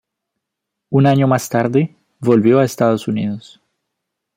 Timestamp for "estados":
2.65-3.07